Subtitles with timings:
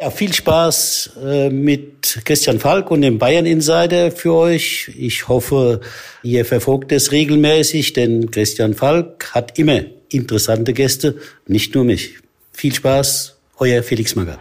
[0.00, 4.92] Ja, viel Spaß äh, mit Christian Falk und dem Bayern Insider für euch.
[4.96, 5.80] Ich hoffe,
[6.22, 9.80] ihr verfolgt es regelmäßig, denn Christian Falk hat immer
[10.10, 11.16] interessante Gäste,
[11.48, 12.14] nicht nur mich.
[12.52, 14.38] Viel Spaß, euer Felix Magath.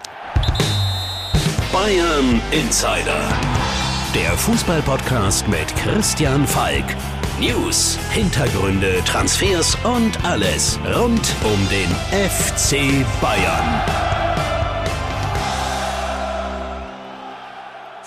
[1.74, 3.28] Bayern Insider.
[4.14, 6.86] Der Fußballpodcast mit Christian Falk.
[7.40, 11.90] News, Hintergründe, Transfers und alles rund um den
[12.30, 14.07] FC Bayern.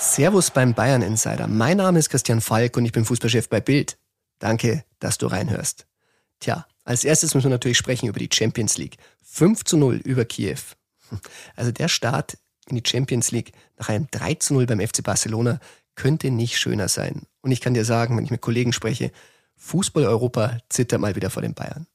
[0.01, 1.47] Servus beim Bayern Insider.
[1.47, 3.99] Mein Name ist Christian Falk und ich bin Fußballchef bei Bild.
[4.39, 5.87] Danke, dass du reinhörst.
[6.41, 8.97] Tja, als erstes müssen wir natürlich sprechen über die Champions League.
[9.23, 10.59] 5 zu 0 über Kiew.
[11.55, 15.61] Also der Start in die Champions League nach einem 3 zu 0 beim FC Barcelona
[15.97, 17.27] könnte nicht schöner sein.
[17.43, 19.13] Und ich kann dir sagen, wenn ich mit Kollegen spreche,
[19.57, 21.87] Fußball-Europa zittert mal wieder vor den Bayern.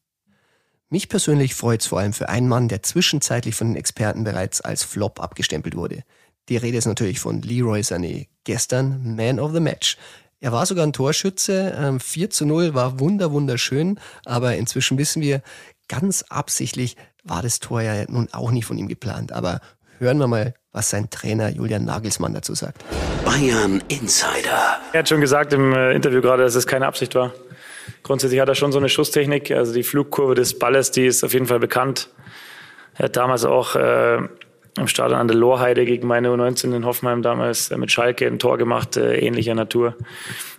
[0.89, 4.61] Mich persönlich freut es vor allem für einen Mann, der zwischenzeitlich von den Experten bereits
[4.61, 6.03] als Flop abgestempelt wurde.
[6.47, 8.27] Die Rede ist natürlich von Leroy Sané.
[8.43, 9.97] Gestern Man of the Match.
[10.39, 11.97] Er war sogar ein Torschütze.
[11.99, 13.99] 4 ähm, zu 0 war wunder, wunderschön.
[14.25, 15.41] Aber inzwischen wissen wir,
[15.87, 19.31] ganz absichtlich war das Tor ja nun auch nicht von ihm geplant.
[19.31, 19.59] Aber
[19.97, 22.83] hören wir mal, was sein Trainer Julian Nagelsmann dazu sagt.
[23.23, 24.77] Bayern Insider.
[24.93, 27.33] Er hat schon gesagt im äh, Interview gerade, dass es keine Absicht war.
[28.03, 29.49] Grundsätzlich hat er schon so eine Schusstechnik.
[29.49, 32.09] Also die Flugkurve des Balles, die ist auf jeden Fall bekannt.
[32.93, 34.19] Er hat damals auch äh,
[34.77, 38.39] im Stadion an der Lohrheide gegen meine U19 in Hoffenheim damals äh, mit Schalke ein
[38.39, 39.95] Tor gemacht, äh, ähnlicher Natur.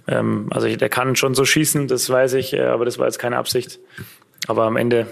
[0.07, 3.19] Ähm, also der kann schon so schießen, das weiß ich, äh, aber das war jetzt
[3.19, 3.79] keine Absicht.
[4.49, 5.07] Aber am Ende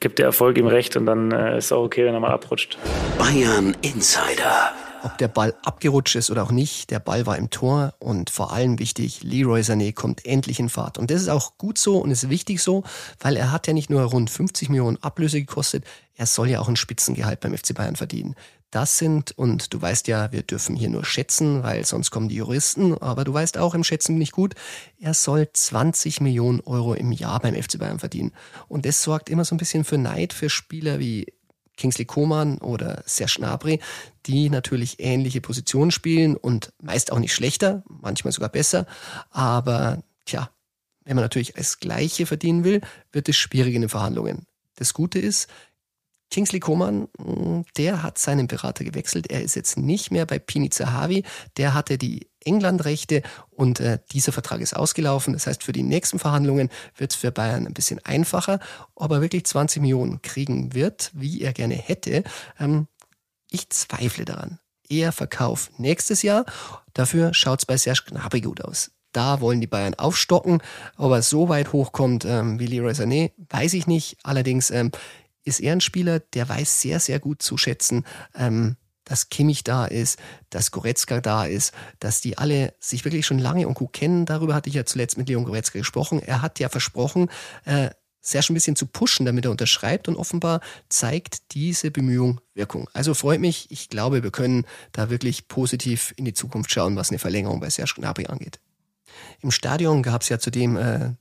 [0.00, 2.78] gibt der Erfolg ihm recht und dann äh, ist auch okay, wenn er mal abrutscht.
[3.18, 4.72] Bayern Insider.
[5.04, 8.52] Ob der Ball abgerutscht ist oder auch nicht, der Ball war im Tor und vor
[8.52, 10.98] allem wichtig, Leroy Sané kommt endlich in Fahrt.
[10.98, 12.82] Und das ist auch gut so und ist wichtig so,
[13.20, 15.84] weil er hat ja nicht nur rund 50 Millionen Ablöse gekostet,
[16.18, 18.34] er soll ja auch ein Spitzengehalt beim FC Bayern verdienen.
[18.72, 22.34] Das sind, und du weißt ja, wir dürfen hier nur schätzen, weil sonst kommen die
[22.34, 24.54] Juristen, aber du weißt auch, im Schätzen bin ich gut,
[24.98, 28.32] er soll 20 Millionen Euro im Jahr beim FC Bayern verdienen.
[28.66, 31.32] Und das sorgt immer so ein bisschen für Neid für Spieler wie
[31.76, 33.78] Kingsley Coman oder Serge Gnabry,
[34.26, 38.86] die natürlich ähnliche Positionen spielen und meist auch nicht schlechter, manchmal sogar besser.
[39.30, 40.50] Aber tja,
[41.04, 42.80] wenn man natürlich das Gleiche verdienen will,
[43.12, 44.46] wird es schwierig in den Verhandlungen.
[44.78, 45.48] Das Gute ist,
[46.30, 49.30] Kingsley Coman, mm, der hat seinen Berater gewechselt.
[49.30, 51.24] Er ist jetzt nicht mehr bei Pini Zahavi.
[51.56, 55.32] Der hatte die England-Rechte und äh, dieser Vertrag ist ausgelaufen.
[55.32, 58.60] Das heißt, für die nächsten Verhandlungen wird es für Bayern ein bisschen einfacher.
[58.94, 62.24] Ob er wirklich 20 Millionen kriegen wird, wie er gerne hätte,
[62.58, 62.86] ähm,
[63.50, 64.58] ich zweifle daran.
[64.88, 66.44] Eher Verkauf nächstes Jahr.
[66.94, 68.90] Dafür schaut es bei Serge Gnabry gut aus.
[69.12, 70.62] Da wollen die Bayern aufstocken.
[70.96, 74.18] Ob er so weit hochkommt ähm, wie Leroy Sané, weiß ich nicht.
[74.22, 74.90] Allerdings ähm,
[75.48, 78.04] ist er ein Spieler, der weiß sehr, sehr gut zu schätzen,
[78.34, 80.18] ähm, dass Kimmich da ist,
[80.50, 84.26] dass Goretzka da ist, dass die alle sich wirklich schon lange und gut kennen.
[84.26, 86.22] Darüber hatte ich ja zuletzt mit Leon Goretzka gesprochen.
[86.22, 87.30] Er hat ja versprochen,
[87.64, 87.88] äh,
[88.22, 90.60] schon ein bisschen zu pushen, damit er unterschreibt und offenbar
[90.90, 92.90] zeigt diese Bemühung Wirkung.
[92.92, 93.70] Also freut mich.
[93.70, 97.70] Ich glaube, wir können da wirklich positiv in die Zukunft schauen, was eine Verlängerung bei
[97.70, 98.60] Serge Gnabry angeht.
[99.40, 101.14] Im Stadion gab es ja zudem äh,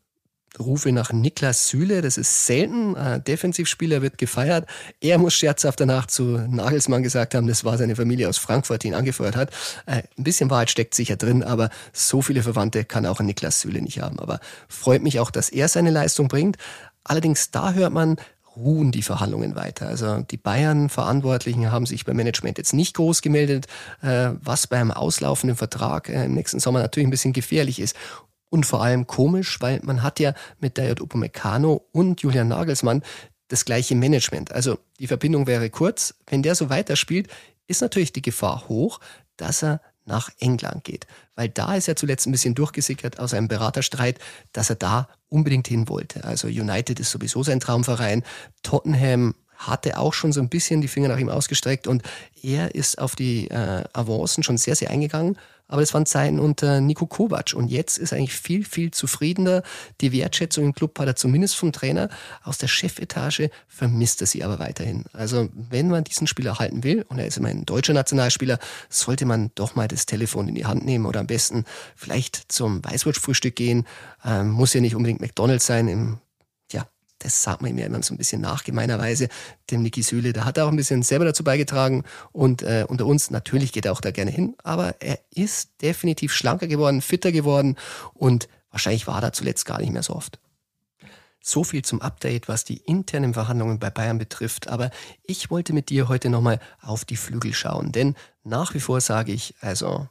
[0.60, 2.96] Rufe nach Niklas Süle, das ist selten.
[2.96, 4.68] Ein Defensivspieler wird gefeiert.
[5.02, 8.88] Er muss scherzhaft danach zu Nagelsmann gesagt haben, das war seine Familie aus Frankfurt, die
[8.88, 9.52] ihn angefeuert hat.
[9.86, 13.62] Äh, ein bisschen Wahrheit steckt sicher drin, aber so viele Verwandte kann auch ein Niklas
[13.62, 14.20] Süle nicht haben.
[14.20, 16.58] Aber freut mich auch, dass er seine Leistung bringt.
[17.04, 18.18] Allerdings da hört man,
[18.58, 19.88] ruhen die Verhandlungen weiter.
[19.88, 23.68] Also die Bayern-Verantwortlichen haben sich beim Management jetzt nicht groß gemeldet,
[24.02, 27.96] äh, was beim auslaufenden Vertrag äh, im nächsten Sommer natürlich ein bisschen gefährlich ist.
[28.50, 33.04] Und vor allem komisch, weil man hat ja mit Dayot Upamecano und Julian Nagelsmann
[33.50, 34.52] das gleiche Management.
[34.52, 36.16] Also die Verbindung wäre kurz.
[36.28, 37.28] Wenn der so weiterspielt,
[37.68, 39.00] ist natürlich die Gefahr hoch,
[39.36, 41.06] dass er nach England geht.
[41.36, 44.20] Weil da ist er zuletzt ein bisschen durchgesickert aus einem Beraterstreit,
[44.54, 46.24] dass er da unbedingt hin wollte.
[46.24, 48.24] Also United ist sowieso sein Traumverein.
[48.64, 52.04] Tottenham hatte auch schon so ein bisschen die Finger nach ihm ausgestreckt und
[52.42, 55.38] er ist auf die äh, Avancen schon sehr, sehr eingegangen
[55.68, 57.54] aber das waren Zeiten unter Nico Kovac.
[57.54, 59.64] Und jetzt ist eigentlich viel, viel zufriedener.
[60.02, 62.10] Die Wertschätzung im Club hat er zumindest vom Trainer.
[62.44, 65.06] Aus der Chefetage vermisst er sie aber weiterhin.
[65.14, 68.60] Also wenn man diesen Spieler halten will, und er ist immerhin ein deutscher Nationalspieler,
[68.90, 71.66] sollte man doch mal das Telefon in die Hand nehmen oder am besten
[71.96, 73.86] vielleicht zum Weißwurstfrühstück gehen.
[74.24, 75.88] Ähm, muss ja nicht unbedingt McDonalds sein.
[75.88, 76.18] Im
[77.20, 79.28] das sagt man ihm ja immer so ein bisschen nachgemeinerweise,
[79.72, 80.34] dem Niki Süle.
[80.34, 83.86] Da hat er auch ein bisschen selber dazu beigetragen und äh, unter uns, natürlich geht
[83.86, 87.76] er auch da gerne hin, aber er ist definitiv schlanker geworden, fitter geworden
[88.14, 90.40] und wahrscheinlich war er zuletzt gar nicht mehr so oft.
[91.42, 94.68] So viel zum Update, was die internen Verhandlungen bei Bayern betrifft.
[94.68, 94.92] Aber
[95.24, 97.94] ich wollte mit dir heute nochmal auf die Flügel schauen.
[97.94, 100.10] Denn nach wie vor sage ich, also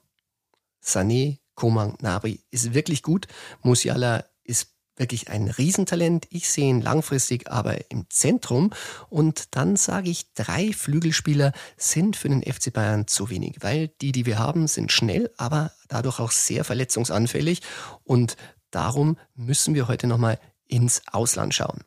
[0.82, 3.26] Sané, Coman, Nabri ist wirklich gut.
[3.62, 6.26] Musiala ist wirklich ein Riesentalent.
[6.30, 8.70] Ich sehe ihn langfristig aber im Zentrum.
[9.08, 14.12] Und dann sage ich, drei Flügelspieler sind für den FC Bayern zu wenig, weil die,
[14.12, 17.62] die wir haben, sind schnell, aber dadurch auch sehr verletzungsanfällig.
[18.04, 18.36] Und
[18.70, 21.82] darum müssen wir heute nochmal ins Ausland schauen.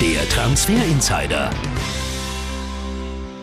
[0.00, 1.50] Der Transfer Insider.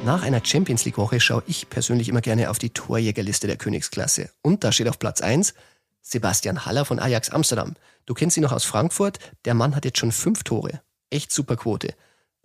[0.05, 4.29] Nach einer Champions League Woche schaue ich persönlich immer gerne auf die Torjägerliste der Königsklasse.
[4.41, 5.53] Und da steht auf Platz 1
[6.09, 7.75] Sebastian Haller von Ajax Amsterdam.
[8.05, 9.19] Du kennst ihn noch aus Frankfurt.
[9.43, 10.81] Der Mann hat jetzt schon fünf Tore.
[11.09, 11.93] Echt super Quote.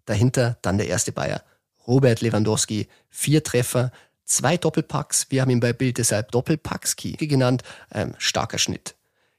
[0.05, 1.45] Dahinter dann der erste Bayer.
[1.87, 2.89] Robert Lewandowski.
[3.09, 3.93] Vier Treffer,
[4.25, 5.27] zwei Doppelpacks.
[5.31, 7.63] Wir haben ihn bei Bild deshalb Doppelpackski genannt.
[7.93, 8.97] Ähm, starker Schnitt.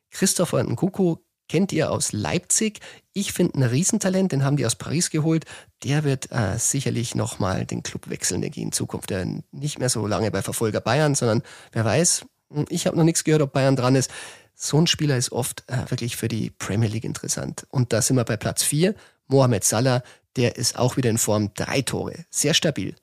[0.09, 1.17] Christopher Nkuku
[1.49, 2.79] kennt ihr aus Leipzig.
[3.11, 5.43] Ich finde ein Riesentalent, den haben die aus Paris geholt.
[5.83, 9.09] Der wird äh, sicherlich nochmal den Club wechseln in Zukunft.
[9.09, 11.43] Der nicht mehr so lange bei Verfolger Bayern, sondern
[11.73, 12.25] wer weiß,
[12.69, 14.11] ich habe noch nichts gehört, ob Bayern dran ist.
[14.55, 17.65] So ein Spieler ist oft äh, wirklich für die Premier League interessant.
[17.69, 18.95] Und da sind wir bei Platz 4.
[19.27, 20.03] Mohamed Salah,
[20.35, 22.25] der ist auch wieder in Form drei Tore.
[22.29, 22.95] Sehr stabil.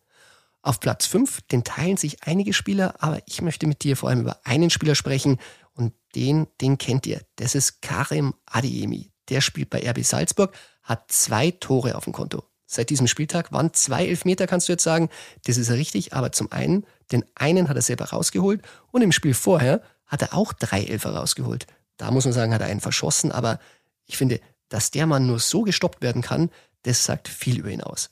[0.63, 4.21] Auf Platz 5, den teilen sich einige Spieler, aber ich möchte mit dir vor allem
[4.21, 5.39] über einen Spieler sprechen,
[5.75, 7.23] und den, den kennt ihr.
[7.37, 9.11] Das ist Karim Adiemi.
[9.29, 12.45] Der spielt bei RB Salzburg, hat zwei Tore auf dem Konto.
[12.73, 15.09] Seit diesem Spieltag waren zwei Elfmeter, kannst du jetzt sagen.
[15.45, 18.63] Das ist richtig, aber zum einen, den einen hat er selber rausgeholt
[18.93, 21.67] und im Spiel vorher hat er auch drei Elfer rausgeholt.
[21.97, 23.59] Da muss man sagen, hat er einen verschossen, aber
[24.07, 26.49] ich finde, dass der Mann nur so gestoppt werden kann,
[26.85, 28.11] das sagt viel über ihn aus.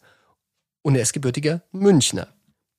[0.82, 2.26] Und er ist gebürtiger Münchner.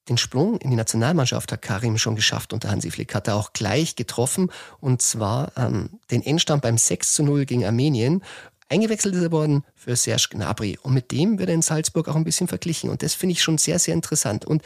[0.09, 3.53] Den Sprung in die Nationalmannschaft hat Karim schon geschafft unter Hansi Flick, hat er auch
[3.53, 8.21] gleich getroffen und zwar ähm, den Endstand beim 6 zu 0 gegen Armenien.
[8.69, 12.15] Eingewechselt ist er worden für Serge Gnabry und mit dem wird er in Salzburg auch
[12.15, 14.61] ein bisschen verglichen und das finde ich schon sehr, sehr interessant und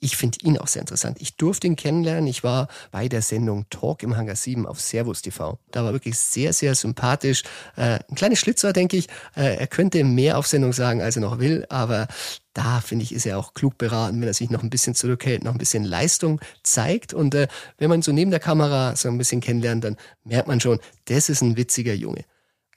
[0.00, 1.16] ich finde ihn auch sehr interessant.
[1.20, 2.28] Ich durfte ihn kennenlernen.
[2.28, 5.58] Ich war bei der Sendung Talk im Hangar 7 auf Servus TV.
[5.72, 7.42] Da war wirklich sehr, sehr sympathisch.
[7.76, 9.08] Äh, ein kleines Schlitzer, denke ich.
[9.34, 12.06] Äh, er könnte mehr auf Sendung sagen, als er noch will, aber
[12.54, 15.42] da finde ich, ist er auch klug beraten, wenn er sich noch ein bisschen zurückhält,
[15.42, 17.12] noch ein bisschen Leistung zeigt.
[17.12, 20.60] Und äh, wenn man so neben der Kamera so ein bisschen kennenlernt, dann merkt man
[20.60, 22.24] schon, das ist ein witziger Junge.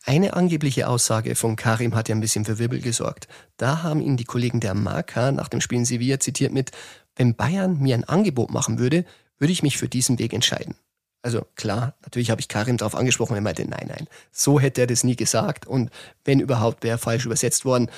[0.03, 3.27] Eine angebliche Aussage von Karim hat ja ein bisschen für Wirbel gesorgt.
[3.57, 6.71] Da haben ihn die Kollegen der Marca nach dem Spiel in Sevilla zitiert mit,
[7.15, 9.06] wenn Bayern mir ein Angebot machen würde,
[9.38, 10.75] würde ich mich für diesen Weg entscheiden.
[11.21, 14.88] Also klar, natürlich habe ich Karim darauf angesprochen, er meinte, nein, nein, so hätte er
[14.88, 15.92] das nie gesagt und
[16.25, 17.92] wenn überhaupt, wäre falsch übersetzt worden.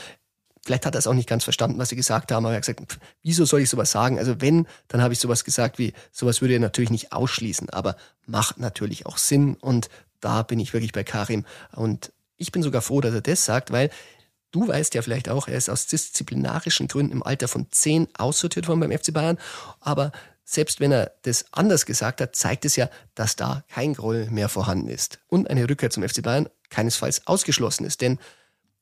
[0.66, 2.66] Vielleicht hat er es auch nicht ganz verstanden, was sie gesagt haben, aber er hat
[2.66, 4.18] gesagt, wieso soll ich sowas sagen?
[4.18, 7.96] Also wenn, dann habe ich sowas gesagt wie, sowas würde er natürlich nicht ausschließen, aber
[8.26, 9.90] macht natürlich auch Sinn und
[10.24, 13.72] da bin ich wirklich bei Karim und ich bin sogar froh, dass er das sagt,
[13.72, 13.90] weil
[14.54, 18.68] Du weißt ja vielleicht auch, er ist aus disziplinarischen Gründen im Alter von zehn aussortiert
[18.68, 19.40] worden beim FC Bayern.
[19.80, 20.12] Aber
[20.46, 24.50] selbst wenn er das anders gesagt hat, zeigt es ja, dass da kein Groll mehr
[24.50, 25.20] vorhanden ist.
[25.28, 28.02] Und eine Rückkehr zum FC Bayern keinesfalls ausgeschlossen ist.
[28.02, 28.20] Denn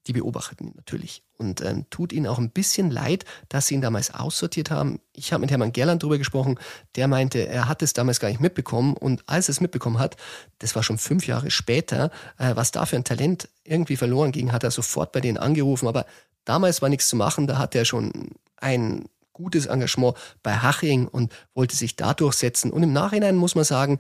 [0.08, 1.24] die beobachten ihn natürlich.
[1.38, 5.00] Und ähm, tut ihnen auch ein bisschen leid, dass sie ihn damals aussortiert haben.
[5.14, 6.60] Ich habe mit Hermann Gerland drüber gesprochen,
[6.96, 8.96] der meinte, er hat es damals gar nicht mitbekommen.
[8.96, 10.18] Und als er es mitbekommen hat,
[10.60, 14.52] das war schon fünf Jahre später, äh, was da für ein Talent irgendwie verloren ging,
[14.52, 15.88] hat er sofort bei denen angerufen.
[15.88, 16.06] Aber
[16.46, 21.34] damals war nichts zu machen, da hat er schon ein gutes Engagement bei Haching und
[21.54, 22.72] wollte sich da durchsetzen.
[22.72, 24.00] Und im Nachhinein muss man sagen,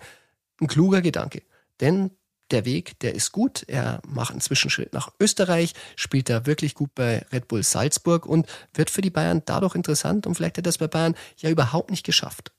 [0.60, 1.42] ein kluger Gedanke.
[1.80, 2.12] Denn
[2.52, 3.64] der Weg, der ist gut.
[3.68, 8.48] Er macht einen Zwischenschritt nach Österreich, spielt da wirklich gut bei Red Bull Salzburg und
[8.74, 11.92] wird für die Bayern dadurch interessant und vielleicht hat er das bei Bayern ja überhaupt
[11.92, 12.52] nicht geschafft.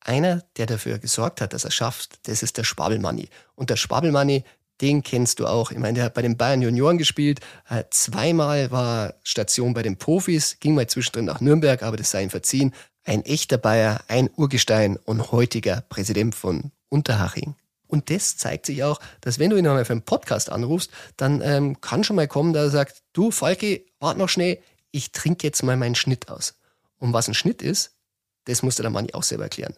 [0.00, 3.28] Einer, der dafür gesorgt hat, dass er schafft, das ist der Schwabelmanni.
[3.54, 4.44] Und der Schwabelmanni,
[4.80, 5.70] den kennst du auch.
[5.70, 7.40] Ich meine, der hat bei den Bayern Junioren gespielt.
[7.68, 12.22] Äh, zweimal war Station bei den Profis, ging mal zwischendrin nach Nürnberg, aber das sei
[12.22, 12.74] ihm verziehen.
[13.04, 17.56] Ein echter Bayer, ein Urgestein und heutiger Präsident von Unterhaching.
[17.88, 21.40] Und das zeigt sich auch, dass wenn du ihn einmal für einen Podcast anrufst, dann
[21.42, 24.58] ähm, kann schon mal kommen, dass er sagt, du Falki, warte noch schnell,
[24.92, 26.54] ich trinke jetzt mal meinen Schnitt aus.
[26.98, 27.96] Und was ein Schnitt ist,
[28.44, 29.74] das musste der Manni auch selber erklären.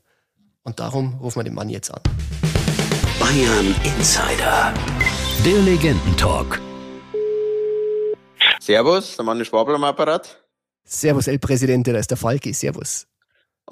[0.63, 2.03] Und darum rufen wir den Mann jetzt an.
[3.19, 4.75] Bayern Insider.
[5.45, 6.61] Der Legendentalk.
[8.61, 10.45] Servus, der Mann ist Schwabel am Apparat.
[10.85, 12.53] Servus, El Präsidente, da ist der Falki.
[12.53, 13.07] Servus.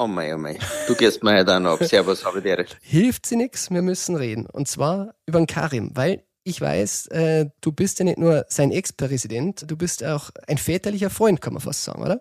[0.00, 0.56] Oh mei, oh mei.
[0.86, 1.84] Du gehst mir heute auch noch ab.
[1.84, 2.78] Servus, habe dir recht.
[2.80, 4.46] Hilft sie nichts, wir müssen reden.
[4.46, 8.70] Und zwar über den Karim, weil ich weiß, äh, du bist ja nicht nur sein
[8.70, 12.20] Ex-Präsident, du bist auch ein väterlicher Freund, kann man fast sagen, oder?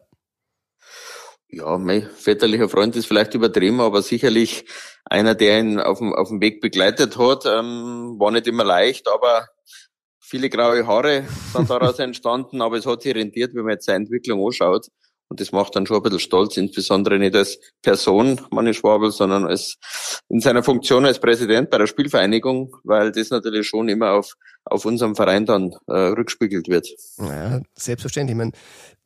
[1.49, 4.65] Ja, mein väterlicher Freund ist vielleicht übertrieben, aber sicherlich
[5.05, 7.45] einer, der ihn auf dem, auf dem Weg begleitet hat.
[7.45, 9.47] Ähm, war nicht immer leicht, aber
[10.19, 14.05] viele graue Haare sind daraus entstanden, aber es hat sich rentiert, wenn man jetzt seine
[14.05, 14.87] Entwicklung anschaut.
[15.29, 19.45] Und das macht dann schon ein bisschen stolz, insbesondere nicht als Person, Manni Schwabel, sondern
[19.45, 19.77] als
[20.29, 24.85] in seiner Funktion als Präsident bei der Spielvereinigung, weil das natürlich schon immer auf, auf
[24.85, 26.87] unserem Verein dann äh, rückspiegelt wird.
[27.17, 28.37] Ja, selbstverständlich.
[28.37, 28.53] Man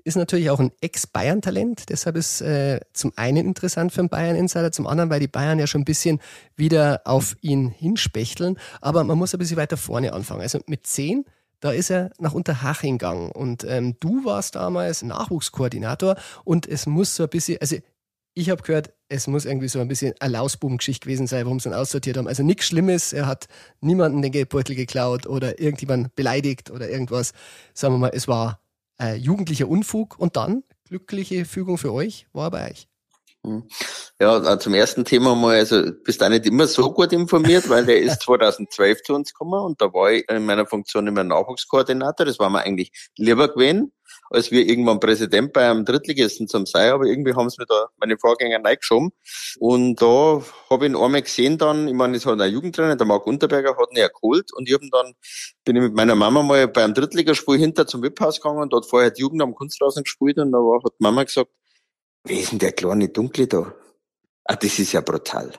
[0.04, 4.88] ist natürlich auch ein Ex-Bayern-Talent, deshalb ist äh, zum einen interessant für einen Bayern-Insider, zum
[4.88, 6.20] anderen, weil die Bayern ja schon ein bisschen
[6.56, 8.58] wieder auf ihn hinspechteln.
[8.80, 10.42] Aber man muss ein bisschen weiter vorne anfangen.
[10.42, 11.25] Also mit zehn
[11.62, 13.32] da ist er nach Unterhaching gegangen.
[13.32, 17.77] Und ähm, du warst damals Nachwuchskoordinator und es muss so ein bisschen, also
[18.34, 21.70] ich habe gehört, es muss irgendwie so ein bisschen eine Lausbubengeschichte gewesen sein, warum sie
[21.70, 22.27] ihn aussortiert haben.
[22.27, 23.48] Also nichts Schlimmes, er hat
[23.82, 27.34] niemanden den Geldbeutel geklaut oder irgendjemand beleidigt oder irgendwas.
[27.74, 28.62] Sagen wir mal, es war
[29.01, 32.90] äh, jugendlicher Unfug und dann, glückliche Fügung für euch, war er bei euch.
[33.43, 33.67] Hm.
[34.19, 38.00] Ja, zum ersten Thema mal, also bist du nicht immer so gut informiert, weil der
[38.00, 42.27] ist 2012 zu uns gekommen und da war ich in meiner Funktion immer Nachwuchskoordinator.
[42.27, 43.93] Das war mir eigentlich lieber gewesen,
[44.29, 47.88] als wir irgendwann Präsident bei einem Drittligisten zum sein, aber irgendwie haben sie mir da
[47.98, 49.10] meine Vorgänger reingeschoben.
[49.60, 53.07] Und da habe ich ihn einmal gesehen dann, ich meine, es hat ein Jugendtrainer, der
[53.07, 55.13] Marc Unterberger, hat ihn ja geholt und ich habe dann,
[55.65, 59.10] bin ich mit meiner Mama mal beim Drittligaspiel hinter zum Webhaus gegangen und dort vorher
[59.10, 61.50] die Jugend am Kunstrasen gespielt und da hat die Mama gesagt,
[62.24, 63.74] Wer ist denn der kleine Dunkle da?
[64.46, 65.54] Ah, das ist ja brutal.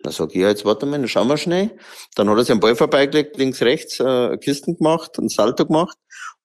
[0.00, 1.76] Dann sag ich, ja, jetzt warte mal, dann schauen wir schnell.
[2.14, 5.96] Dann hat er sich einen Ball vorbeigelegt, links, rechts, äh, Kisten gemacht, einen Salto gemacht.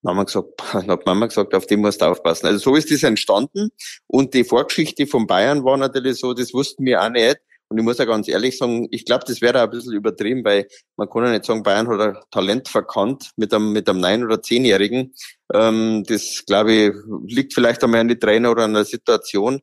[0.02, 2.48] Dann haben wir gesagt, dann hat Mama gesagt, auf den musst du aufpassen.
[2.48, 3.70] Also so ist das entstanden.
[4.08, 7.40] Und die Vorgeschichte von Bayern war natürlich so, das wussten wir auch nicht.
[7.74, 10.68] Und ich muss ja ganz ehrlich sagen, ich glaube, das wäre ein bisschen übertrieben, weil
[10.96, 14.24] man kann ja nicht sagen, Bayern hat ein Talent verkannt mit einem, mit einem neun-
[14.24, 15.12] oder zehnjährigen.
[15.52, 16.92] Ähm, das, glaube ich,
[17.26, 19.60] liegt vielleicht einmal an die Trainer oder an der Situation.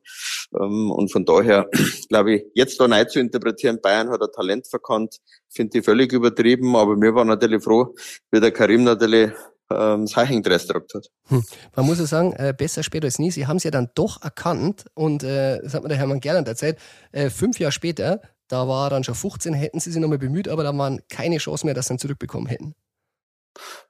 [0.53, 1.69] Ähm, und von daher,
[2.09, 5.15] glaube ich, jetzt da neu zu interpretieren, Bayern hat ein Talent verkannt,
[5.47, 6.75] finde ich völlig übertrieben.
[6.75, 7.95] Aber wir waren natürlich froh,
[8.29, 9.31] wie der Karim natürlich
[9.77, 11.07] ähm, das Heichingdress gedruckt hat.
[11.27, 11.43] Hm.
[11.75, 13.31] Man muss ja sagen, äh, besser später als nie.
[13.31, 16.47] Sie haben es ja dann doch erkannt und äh, das hat mir der Hermann Gerland
[16.47, 16.77] erzählt.
[17.11, 20.63] Äh, fünf Jahre später, da war dann schon 15, hätten sie sich nochmal bemüht, aber
[20.63, 22.75] da waren keine Chance mehr, dass sie ihn zurückbekommen hätten.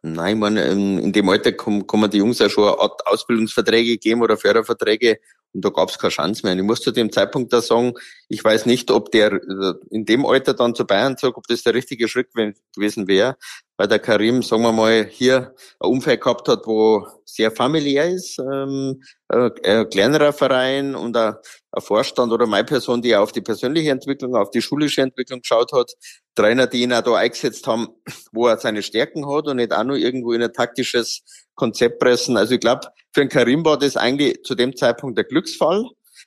[0.02, 2.74] Nein, ich meine, in dem Alter kann, kann man die Jungs ja schon
[3.06, 5.20] Ausbildungsverträge geben oder Förderverträge
[5.54, 6.54] und da gab es keine Chance mehr.
[6.54, 7.94] Und ich muss zu dem Zeitpunkt da sagen,
[8.30, 11.64] ich weiß nicht, ob der äh, in dem Alter dann zu Bayern zog, ob das
[11.64, 13.36] der richtige Schritt gewesen wäre,
[13.78, 18.40] weil der Karim, sagen wir mal, hier ein Umfeld gehabt hat, wo sehr familiär ist,
[18.40, 21.36] ähm, ein, ein kleinerer Verein und ein,
[21.72, 25.74] ein Vorstand oder meine Person, die auf die persönliche Entwicklung, auf die schulische Entwicklung geschaut
[25.74, 25.94] hat,
[26.36, 27.90] Trainer, die ihn auch da eingesetzt haben,
[28.32, 31.24] wo er seine Stärken hat und nicht auch nur irgendwo in ein taktisches
[31.56, 32.38] Konzept pressen.
[32.38, 35.86] Also ich glaube, für den Karim war das eigentlich zu dem Zeitpunkt der Glücksfall.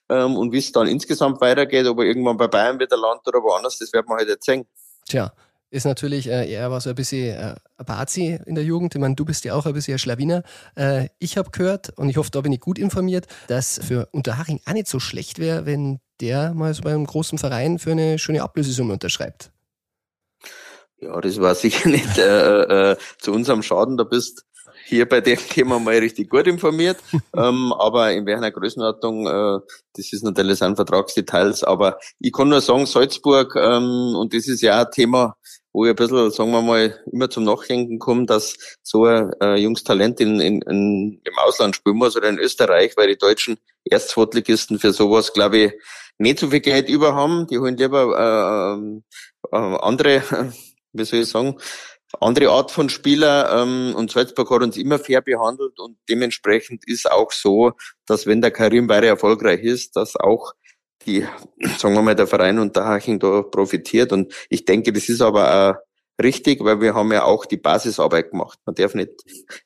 [0.08, 3.42] Ähm, und wie es dann insgesamt weitergeht, ob er irgendwann bei Bayern wieder landet oder
[3.42, 4.66] woanders, das wird man halt jetzt sehen.
[5.06, 5.32] Tja,
[5.70, 8.94] ist natürlich, äh, er war so ein bisschen äh, ein Bazi in der Jugend.
[8.94, 10.42] Ich meine, du bist ja auch ein bisschen ein Schlawiner.
[10.76, 14.60] Äh, ich habe gehört, und ich hoffe, da bin ich gut informiert, dass für Unterhaching
[14.66, 18.18] auch nicht so schlecht wäre, wenn der mal so bei einem großen Verein für eine
[18.18, 19.50] schöne Ablösesumme unterschreibt.
[20.98, 23.96] Ja, das war sicher nicht äh, äh, zu unserem Schaden.
[23.96, 24.44] Da bist
[24.84, 26.98] hier bei dem Thema mal richtig gut informiert.
[27.36, 29.60] ähm, aber in welcher Größenordnung, äh,
[29.94, 31.64] das ist natürlich ein Vertragsdetails.
[31.64, 35.36] Aber ich kann nur sagen, Salzburg, ähm, und das ist ja ein Thema,
[35.72, 39.56] wo ich ein bisschen, sagen wir mal, immer zum Nachdenken komme, dass so ein äh,
[39.56, 43.58] junges Talent in, in, in, im Ausland spielen muss oder in Österreich, weil die deutschen
[43.84, 45.72] Erstzweitligisten für sowas, glaube ich,
[46.18, 47.46] nicht so viel Geld über haben.
[47.48, 48.78] Die holen lieber
[49.52, 50.22] äh, äh, andere,
[50.92, 51.58] wie soll ich sagen,
[52.20, 57.10] andere Art von Spieler ähm, und Salzburg hat uns immer fair behandelt und dementsprechend ist
[57.10, 57.72] auch so,
[58.06, 60.52] dass wenn der Karim weiter erfolgreich ist, dass auch
[61.06, 61.26] die,
[61.78, 65.20] sagen wir mal, der Verein und der Haching da profitiert und ich denke, das ist
[65.20, 68.58] aber auch richtig, weil wir haben ja auch die Basisarbeit gemacht.
[68.64, 69.10] Man darf nicht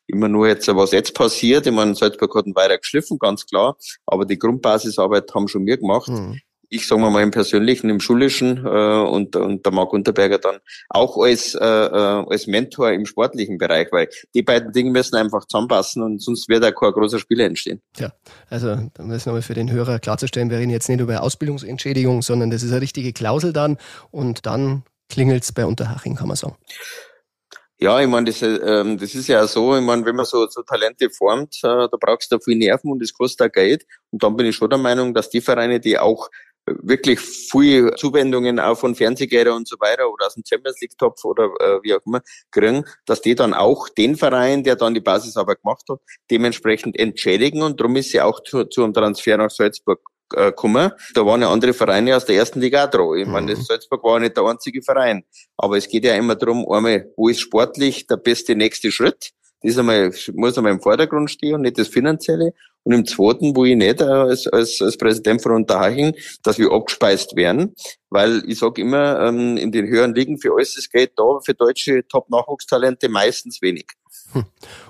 [0.07, 3.77] immer nur jetzt, was jetzt passiert, ich meine, Salzburg hat ihn weiter geschliffen, ganz klar,
[4.07, 6.09] aber die Grundbasisarbeit haben schon wir gemacht.
[6.09, 10.59] Mhm ich sage mal im Persönlichen, im Schulischen äh, und, und der Marc Unterberger dann
[10.89, 15.47] auch als, äh, äh, als Mentor im sportlichen Bereich, weil die beiden Dinge müssen einfach
[15.47, 17.81] zusammenpassen und sonst wird da kein großer Spieler entstehen.
[17.97, 18.13] Ja,
[18.51, 22.51] also da müssen wir für den Hörer klarzustellen, wir reden jetzt nicht über Ausbildungsentschädigung, sondern
[22.51, 23.79] das ist eine richtige Klausel dann
[24.11, 26.57] und dann klingelt's bei Unterhaching, kann man sagen.
[27.81, 30.63] Ja, ich meine, das, ähm, das ist ja so, ich meine, wenn man so, so
[30.63, 33.87] Talente formt, äh, da brauchst du viel Nerven und das kostet auch Geld.
[34.11, 36.29] Und dann bin ich schon der Meinung, dass die Vereine, die auch
[36.83, 41.25] wirklich viel Zuwendungen auch von Fernsehgeldern und so weiter oder aus dem Champions League Topf
[41.25, 42.21] oder äh, wie auch immer
[42.51, 47.63] kriegen, dass die dann auch den Verein, der dann die Basisarbeit gemacht hat, dementsprechend entschädigen
[47.63, 50.01] und darum ist sie auch zu, zu einem Transfer nach Salzburg
[50.35, 50.93] äh, gekommen.
[51.15, 53.17] Da waren ja andere Vereine aus der ersten Liga auch dran.
[53.19, 53.33] Ich mhm.
[53.33, 55.25] meine, Salzburg war nicht der einzige Verein.
[55.57, 59.31] Aber es geht ja immer darum, einmal, wo ist sportlich der beste nächste Schritt?
[59.63, 62.53] Das einmal, muss einmal im Vordergrund stehen und nicht das Finanzielle.
[62.89, 66.73] Und im zweiten, wo ich nicht äh, als, als, als Präsident von Unterhaching, dass wir
[66.73, 67.75] abgespeist werden,
[68.09, 71.53] weil ich sage immer, ähm, in den höheren Ligen für alles das Geld da, für
[71.53, 73.89] deutsche Top-Nachwuchstalente meistens wenig.
[74.33, 74.45] Hm.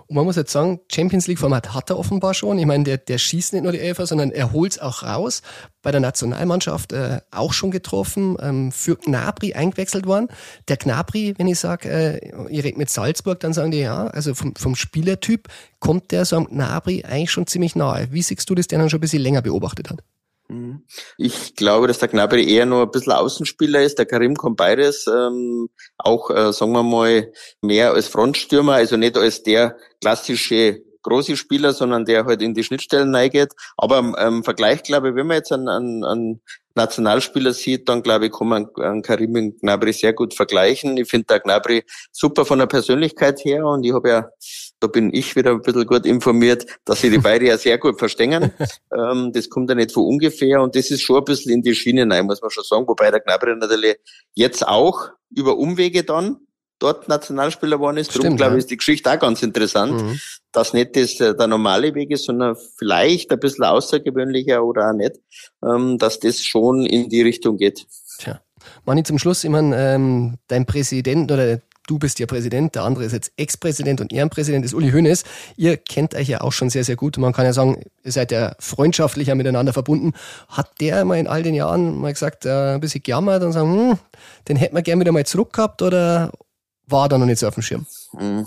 [0.07, 2.59] Und man muss jetzt sagen, Champions League-Format hat er offenbar schon.
[2.59, 5.43] Ich meine, der, der schießt nicht nur die Elfer, sondern er holt es auch raus.
[5.83, 10.29] Bei der Nationalmannschaft äh, auch schon getroffen, ähm, für Gnabry eingewechselt worden.
[10.69, 14.35] Der Gnabry, wenn ich sage, äh, ihr redet mit Salzburg, dann sagen die ja, also
[14.35, 18.09] vom, vom Spielertyp kommt der so am Gnabry eigentlich schon ziemlich nahe.
[18.11, 20.03] Wie siehst du das, der dann schon ein bisschen länger beobachtet hat?
[20.49, 20.85] Mhm.
[21.19, 23.99] Ich glaube, dass der Gnabry eher nur ein bisschen Außenspieler ist.
[23.99, 25.07] Der Karim kommt beides.
[25.07, 31.37] Ähm, auch, äh, sagen wir mal, mehr als Frontstürmer, also nicht als der klassische große
[31.37, 33.53] Spieler, sondern der halt in die Schnittstellen neiget.
[33.77, 36.41] Aber im ähm, Vergleich, glaube ich, wenn man jetzt einen, einen, einen
[36.75, 40.97] Nationalspieler sieht, dann glaube ich, kann man einen Karim und Gnabry sehr gut vergleichen.
[40.97, 44.29] Ich finde der Gnabry super von der Persönlichkeit her und ich habe ja
[44.81, 47.99] da bin ich wieder ein bisschen gut informiert, dass sie die beide ja sehr gut
[47.99, 48.53] verstehen.
[48.97, 51.75] ähm, das kommt ja nicht von ungefähr und das ist schon ein bisschen in die
[51.75, 52.87] Schiene rein, muss man schon sagen.
[52.87, 53.97] Wobei der Gnabry natürlich
[54.35, 56.39] jetzt auch über Umwege dann
[56.79, 58.17] dort Nationalspieler geworden ist.
[58.17, 60.21] Darum, glaube ich, ist die Geschichte auch ganz interessant, mhm.
[60.53, 65.17] dass nicht das der normale Weg ist, sondern vielleicht ein bisschen außergewöhnlicher oder auch nicht,
[65.65, 67.87] ähm, dass das schon in die Richtung geht.
[68.19, 68.41] Tja.
[68.85, 73.07] Manni, zum Schluss, ich meine, ähm, dein Präsident oder Du bist ja Präsident, der andere
[73.07, 75.25] ist jetzt Ex-Präsident und Ehrenpräsident ist Uli Hoeneß.
[75.57, 77.17] Ihr kennt euch ja auch schon sehr, sehr gut.
[77.17, 80.13] Man kann ja sagen, ihr seid ja freundschaftlicher miteinander verbunden.
[80.49, 83.73] Hat der mal in all den Jahren mal gesagt, äh, ein bisschen gejammert und sagen,
[83.73, 83.99] hm,
[84.49, 86.31] den hätten wir gerne wieder mal zurück gehabt oder
[86.91, 87.87] war da noch nicht so auf dem Schirm.
[88.13, 88.47] Mhm.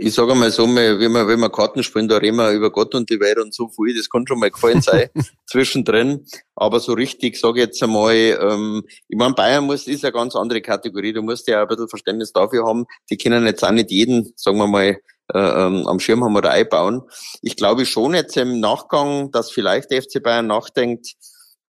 [0.00, 2.94] Ich sage mal so, wenn wir, wenn wir Karten spielen, da reden wir über Gott
[2.94, 5.08] und die Welt und so viel, das kann schon mal gefallen sein,
[5.46, 6.26] zwischendrin.
[6.56, 10.34] Aber so richtig, sage ich jetzt einmal, ähm, ich meine, Bayern muss, ist eine ganz
[10.34, 13.90] andere Kategorie, du musst ja ein bisschen Verständnis dafür haben, die können jetzt auch nicht
[13.90, 14.98] jeden, sagen wir mal,
[15.32, 17.02] äh, ähm, am Schirm haben oder einbauen.
[17.40, 21.14] Ich glaube schon jetzt im Nachgang, dass vielleicht der FC Bayern nachdenkt,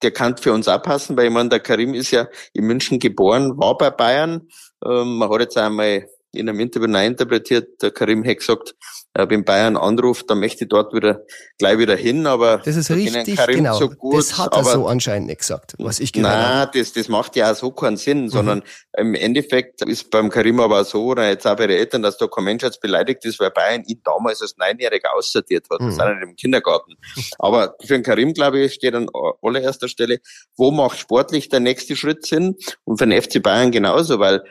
[0.01, 2.99] der kann für uns auch passen, weil ich meine, der Karim ist ja in München
[2.99, 4.47] geboren, war bei Bayern,
[4.85, 8.75] ähm, man hat jetzt einmal in einem Interview interpretiert, der Karim hat gesagt,
[9.13, 11.25] äh, wenn Bayern anruft, dann möchte ich dort wieder
[11.57, 13.77] gleich wieder hin, aber das ist richtig, genau.
[13.77, 16.79] So gut, das hat er so anscheinend nicht gesagt, was ich gehört nein, habe.
[16.79, 18.29] das, das macht ja auch so keinen Sinn, mhm.
[18.29, 18.63] sondern
[18.97, 22.27] im Endeffekt ist beim Karim aber so, oder jetzt auch bei den Eltern, dass da
[22.27, 25.81] kein Mensch jetzt beleidigt ist, weil Bayern ihn damals als Neunjähriger aussortiert hat.
[25.81, 25.85] Mhm.
[25.87, 26.95] Das ist nicht im Kindergarten.
[27.39, 29.09] Aber für den Karim, glaube ich, steht an
[29.41, 30.19] allererster Stelle,
[30.55, 32.55] wo macht sportlich der nächste Schritt Sinn?
[32.85, 34.41] Und für den FC Bayern genauso, weil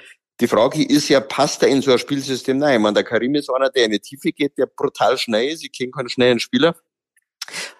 [0.41, 2.77] die Frage ist ja, passt er in so ein Spielsystem rein?
[2.77, 5.63] Ich meine, der Karim ist einer, der in die Tiefe geht, der brutal schnell ist.
[5.63, 6.75] Ich kenne keinen schnellen Spieler.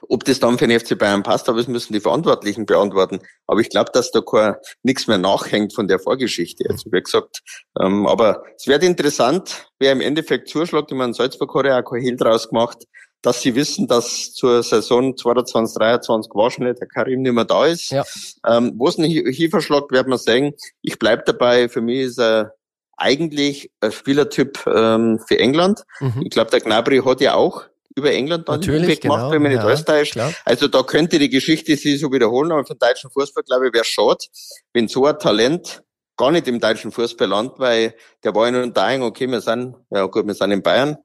[0.09, 3.21] Ob das dann für den FC Bayern passt, aber das müssen die Verantwortlichen beantworten.
[3.47, 6.65] Aber ich glaube, dass da kein, nichts mehr nachhängt von der Vorgeschichte.
[6.69, 7.41] Also wie gesagt,
[7.81, 10.91] ähm, aber es wird interessant, wer im Endeffekt zuschlägt.
[10.91, 12.85] Ich meine, Salzburg hat ja auch kein Hehl draus gemacht
[13.23, 17.91] dass sie wissen, dass zur Saison 22, 23 wahrscheinlich der Karim nicht mehr da ist.
[17.91, 18.05] Ja.
[18.47, 20.55] Ähm, Wo es einen Hieferschlag, wird man sagen.
[20.83, 21.69] Ich bleib dabei.
[21.69, 22.55] Für mich ist er
[22.97, 25.83] eigentlich ein Spielertyp ähm, für England.
[26.01, 26.23] Mhm.
[26.25, 27.65] Ich glaube, der Gnabry hat ja auch
[27.97, 30.17] über England dann Natürlich, gemacht, genau, wenn man nicht ja, täuscht.
[30.45, 33.75] Also da könnte die Geschichte sich so wiederholen, aber für den deutschen Fußball, glaube ich,
[33.75, 34.25] wäre schade,
[34.73, 35.83] wenn so ein Talent
[36.21, 39.75] gar nicht im deutschen Fußball landet, weil der war ja nur da, okay, wir sind,
[39.91, 40.99] ja gut, wir sind in Bayern,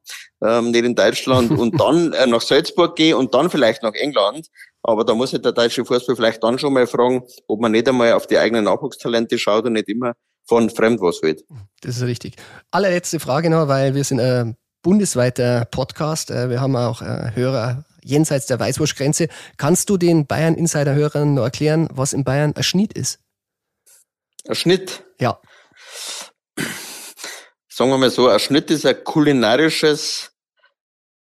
[0.44, 4.48] ähm, nicht in Deutschland und dann äh, nach Salzburg gehe und dann vielleicht nach England.
[4.82, 7.88] Aber da muss sich der deutsche Fußball vielleicht dann schon mal fragen, ob man nicht
[7.88, 10.12] einmal auf die eigenen Nachwuchstalente schaut und nicht immer
[10.44, 11.42] von fremd was will.
[11.80, 12.36] Das ist richtig.
[12.70, 16.30] Allerletzte Frage noch, weil wir sind ein bundesweiter Podcast.
[16.30, 19.28] Äh, wir haben auch äh, Hörer jenseits der Weißwurstgrenze.
[19.56, 23.18] Kannst du den Bayern-Insider-Hörern noch erklären, was in Bayern ein Schnitt ist?
[24.48, 25.04] Ein Schnitt?
[25.20, 25.40] Ja
[27.76, 30.32] sagen wir mal so, ein Schnitt ist ein kulinarisches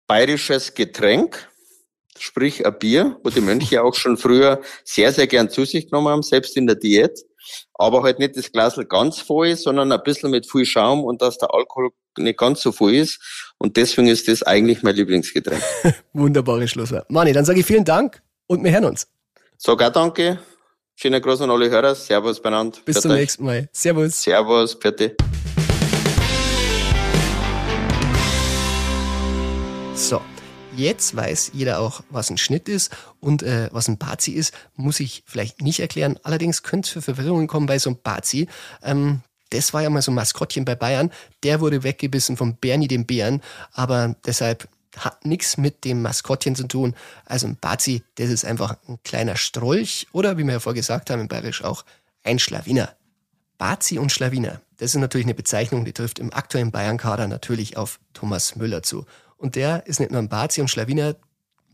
[0.08, 1.49] bayerisches Getränk,
[2.17, 6.08] sprich ein Bier, wo die Mönche auch schon früher sehr, sehr gern zu sich genommen
[6.08, 7.19] haben, selbst in der Diät.
[7.73, 11.21] Aber halt nicht das Glas ganz voll ist, sondern ein bisschen mit viel Schaum und
[11.21, 13.19] dass der Alkohol nicht ganz so voll ist.
[13.58, 15.62] Und deswegen ist das eigentlich mein Lieblingsgetränk.
[16.13, 17.12] Wunderbare Schlusswort.
[17.12, 19.08] Mani, dann sage ich vielen Dank und wir hören uns.
[19.65, 20.39] Auch danke.
[20.99, 21.93] Schönen Gruß an alle Hörer.
[21.93, 22.81] Servus benannt.
[22.83, 23.69] Bis zum nächsten Mal.
[23.71, 24.19] Servus.
[24.19, 25.15] Servus, bitte.
[29.93, 30.19] So,
[30.75, 34.99] jetzt weiß jeder auch, was ein Schnitt ist und äh, was ein Bazi ist, muss
[34.99, 36.17] ich vielleicht nicht erklären.
[36.23, 38.47] Allerdings könnte es für Verwirrungen kommen bei so einem Bazi.
[38.81, 41.12] Ähm, das war ja mal so ein Maskottchen bei Bayern.
[41.43, 46.67] Der wurde weggebissen von Bernie dem Bären, aber deshalb hat nichts mit dem Maskottchen zu
[46.67, 46.95] tun.
[47.25, 51.10] Also ein Bazi, das ist einfach ein kleiner Strolch oder wie wir ja vorher gesagt
[51.10, 51.86] haben, im Bayerisch auch
[52.23, 52.95] ein Schlawiner.
[53.57, 57.99] Bazi und Schlawiner, das ist natürlich eine Bezeichnung, die trifft im aktuellen Bayern-Kader natürlich auf
[58.13, 59.05] Thomas Müller zu.
[59.38, 61.15] Und der ist nicht nur ein Bazi und Schlawiner,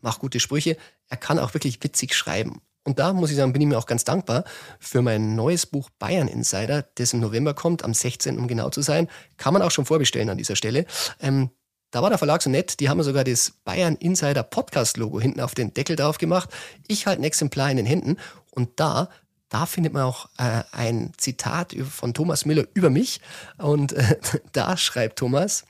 [0.01, 0.77] macht gute Sprüche,
[1.09, 2.61] er kann auch wirklich witzig schreiben.
[2.85, 4.43] Und da muss ich sagen, bin ich mir auch ganz dankbar
[4.79, 8.37] für mein neues Buch Bayern Insider, das im November kommt, am 16.
[8.37, 9.09] um genau zu sein.
[9.37, 10.85] Kann man auch schon vorbestellen an dieser Stelle.
[11.21, 11.49] Ähm,
[11.93, 15.39] da war der Verlag so nett, die haben sogar das Bayern Insider Podcast Logo hinten
[15.39, 16.49] auf den Deckel drauf gemacht.
[16.87, 18.17] Ich halte ein Exemplar in den Händen
[18.51, 19.09] und da
[19.49, 23.21] da findet man auch äh, ein Zitat von Thomas Müller über mich.
[23.59, 24.17] Und äh,
[24.51, 25.65] da schreibt Thomas,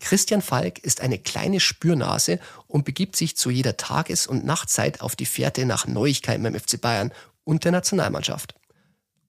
[0.00, 5.16] Christian Falk ist eine kleine Spürnase und begibt sich zu jeder Tages- und Nachtzeit auf
[5.16, 7.10] die Fährte nach Neuigkeiten beim FC Bayern
[7.44, 8.54] und der Nationalmannschaft.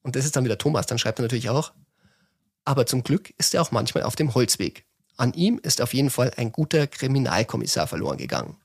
[0.02, 1.72] Und das ist dann wieder Thomas, dann schreibt er natürlich auch,
[2.66, 4.84] aber zum Glück ist er auch manchmal auf dem Holzweg.
[5.18, 8.56] An ihm ist auf jeden Fall ein guter Kriminalkommissar verloren gegangen.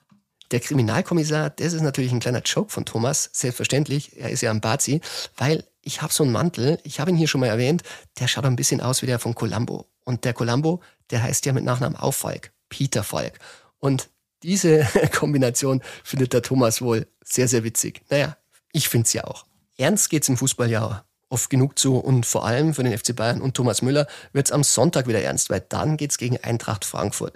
[0.51, 4.61] Der Kriminalkommissar, das ist natürlich ein kleiner Joke von Thomas, selbstverständlich, er ist ja ein
[4.61, 5.01] Bazi,
[5.35, 7.81] weil ich habe so einen Mantel, ich habe ihn hier schon mal erwähnt,
[8.19, 9.87] der schaut ein bisschen aus wie der von Columbo.
[10.05, 13.39] Und der Columbo, der heißt ja mit Nachnamen auch Falk, Peter Falk.
[13.79, 14.09] Und
[14.43, 18.03] diese Kombination findet der Thomas wohl sehr, sehr witzig.
[18.09, 18.37] Naja,
[18.71, 19.45] ich finde es ja auch.
[19.77, 23.41] Ernst geht's im Fußball ja oft genug zu und vor allem für den FC Bayern
[23.41, 27.35] und Thomas Müller wird's am Sonntag wieder ernst, weil dann geht's gegen Eintracht Frankfurt.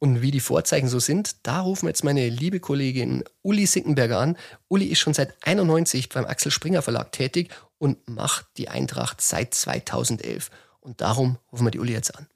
[0.00, 4.18] Und wie die Vorzeichen so sind, da rufen wir jetzt meine liebe Kollegin Uli Sickenberger
[4.18, 4.36] an.
[4.68, 9.54] Uli ist schon seit 91 beim Axel Springer Verlag tätig und macht die Eintracht seit
[9.54, 10.50] 2011.
[10.80, 12.26] Und darum rufen wir die Uli jetzt an.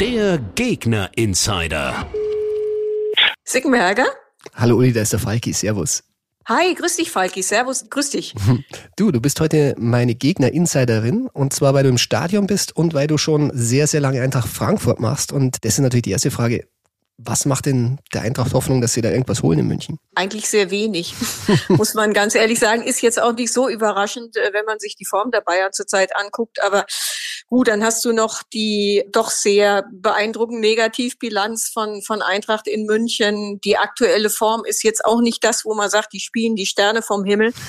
[0.00, 2.06] Der Gegner Insider.
[3.44, 4.06] Sickenberger?
[4.54, 5.52] Hallo Uli, da ist der Falki.
[5.52, 6.02] Servus.
[6.48, 7.42] Hi, grüß dich, Falki.
[7.42, 8.34] Servus, grüß dich.
[8.96, 13.06] Du, du bist heute meine Gegner-Insiderin und zwar, weil du im Stadion bist und weil
[13.06, 15.32] du schon sehr, sehr lange Eintracht Frankfurt machst.
[15.32, 16.68] Und das ist natürlich die erste Frage.
[17.16, 19.98] Was macht denn der Eintracht Hoffnung, dass sie da irgendwas holen in München?
[20.14, 21.14] Eigentlich sehr wenig,
[21.68, 22.82] muss man ganz ehrlich sagen.
[22.82, 26.14] Ist jetzt auch nicht so überraschend, äh, wenn man sich die Form der Bayern zurzeit
[26.16, 26.62] anguckt.
[26.62, 26.84] Aber
[27.52, 33.60] gut, dann hast du noch die doch sehr beeindruckende Negativbilanz von, von Eintracht in München.
[33.60, 37.02] Die aktuelle Form ist jetzt auch nicht das, wo man sagt, die spielen die Sterne
[37.02, 37.52] vom Himmel.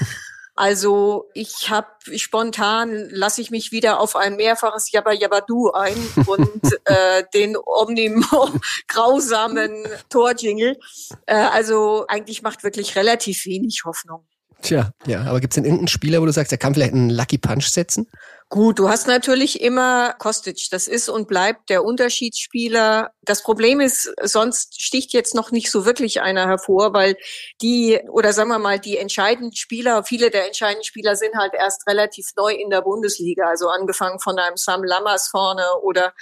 [0.56, 5.98] Also ich habe spontan lasse ich mich wieder auf ein mehrfaches Jabba Jabba Du ein
[6.28, 8.52] und äh, den Omnimo
[8.88, 10.78] grausamen Torjingle.
[11.26, 14.28] Äh, also eigentlich macht wirklich relativ wenig Hoffnung.
[14.64, 17.10] Tja, ja, aber gibt es denn irgendeinen Spieler, wo du sagst, der kann vielleicht einen
[17.10, 18.08] Lucky Punch setzen?
[18.54, 20.68] Gut, du hast natürlich immer Kostic.
[20.70, 23.10] Das ist und bleibt der Unterschiedsspieler.
[23.24, 27.18] Das Problem ist, sonst sticht jetzt noch nicht so wirklich einer hervor, weil
[27.64, 31.88] die, oder sagen wir mal, die entscheidenden Spieler, viele der entscheidenden Spieler sind halt erst
[31.88, 33.48] relativ neu in der Bundesliga.
[33.48, 36.14] Also angefangen von einem Sam Lammers vorne oder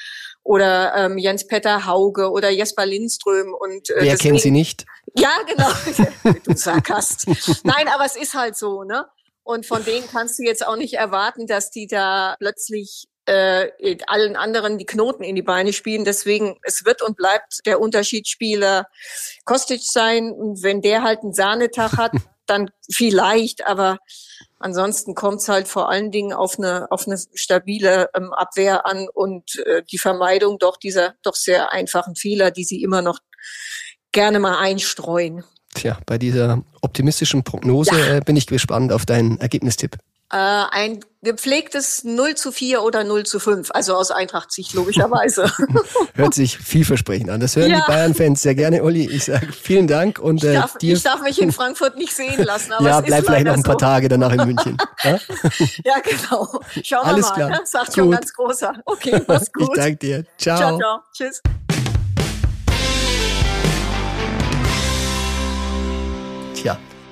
[0.44, 4.86] oder ähm, Jens-Petter Hauge oder Jesper Lindström und äh, Wer kennt sie nicht?
[5.18, 6.34] Ja, genau.
[6.46, 7.28] du Sarkast.
[7.66, 9.06] Nein, aber es ist halt so, ne?
[9.52, 14.36] Und von denen kannst du jetzt auch nicht erwarten, dass die da plötzlich äh, allen
[14.38, 16.06] anderen die Knoten in die Beine spielen.
[16.06, 18.88] Deswegen, es wird und bleibt der Unterschiedsspieler
[19.44, 20.32] Kostic sein.
[20.32, 22.14] Und wenn der halt einen Sahnetag hat,
[22.46, 24.00] dann vielleicht, aber
[24.60, 29.08] ansonsten kommt es halt vor allen Dingen auf eine, auf eine stabile ähm, Abwehr an
[29.14, 33.20] und äh, die Vermeidung doch dieser doch sehr einfachen Fehler, die sie immer noch
[34.12, 35.44] gerne mal einstreuen.
[35.74, 38.18] Tja, bei dieser optimistischen Prognose ja.
[38.18, 39.98] äh, bin ich gespannt auf deinen Ergebnistipp.
[40.32, 45.52] Äh, ein gepflegtes 0 zu 4 oder 0 zu 5, also aus Eintracht-Sicht logischerweise.
[46.14, 47.42] Hört sich vielversprechend an.
[47.42, 47.82] Das hören ja.
[47.82, 49.10] die Bayern-Fans sehr gerne, Uli.
[49.12, 50.96] Ich sage vielen Dank und äh, ich darf, dir.
[50.96, 52.72] Ich darf mich in Frankfurt nicht sehen lassen.
[52.72, 53.80] Aber ja, bleib vielleicht noch ein paar so.
[53.80, 54.78] Tage danach in München.
[55.04, 55.20] Ja,
[55.84, 56.62] ja genau.
[56.84, 57.34] Schauen wir mal.
[57.34, 57.50] Klar.
[57.50, 57.62] Ne?
[57.66, 57.96] Sagt gut.
[57.96, 58.74] schon ganz großer.
[58.86, 59.70] Okay, mach's gut.
[59.70, 60.26] Ich danke dir.
[60.38, 60.58] Ciao.
[60.58, 61.00] Ciao, ciao.
[61.12, 61.42] Tschüss.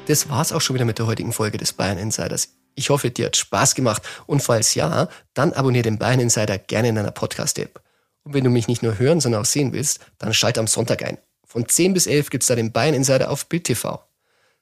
[0.09, 2.49] Das war's auch schon wieder mit der heutigen Folge des Bayern Insiders.
[2.73, 6.89] Ich hoffe, dir hat Spaß gemacht und falls ja, dann abonniere den Bayern Insider gerne
[6.89, 7.79] in deiner Podcast-App.
[8.23, 11.03] Und wenn du mich nicht nur hören, sondern auch sehen willst, dann schalt am Sonntag
[11.03, 11.19] ein.
[11.45, 14.03] Von 10 bis 11 gibt's da den Bayern Insider auf Bild TV.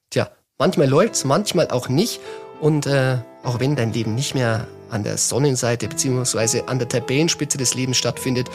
[0.10, 2.20] Tja, manchmal läuft's, manchmal auch nicht.
[2.60, 6.64] Und äh, auch wenn dein Leben nicht mehr an der Sonnenseite bzw.
[6.66, 8.50] an der Tabellenspitze des Lebens stattfindet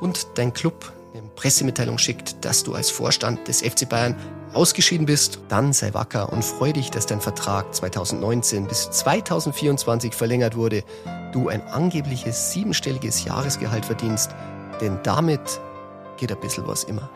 [0.00, 0.92] und dein Club
[1.36, 4.16] Pressemitteilung schickt, dass du als Vorstand des FC Bayern
[4.52, 10.56] ausgeschieden bist, dann sei wacker und freu dich, dass dein Vertrag 2019 bis 2024 verlängert
[10.56, 10.82] wurde,
[11.32, 14.30] du ein angebliches siebenstelliges Jahresgehalt verdienst,
[14.80, 15.60] denn damit
[16.16, 17.08] geht ein bisschen was immer.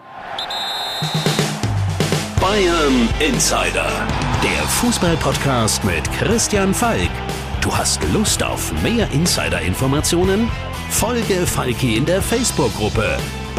[2.40, 3.88] Bayern Insider,
[4.42, 7.10] der Fußballpodcast mit Christian Falk.
[7.60, 10.50] Du hast Lust auf mehr Insider-Informationen?
[10.90, 13.18] Folge Falki in der Facebook-Gruppe